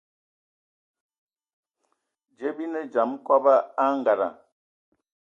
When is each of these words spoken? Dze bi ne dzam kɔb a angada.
Dze 2.35 2.49
bi 2.55 2.65
ne 2.71 2.81
dzam 2.91 3.11
kɔb 3.25 3.43
a 3.53 3.55
angada. 3.85 4.27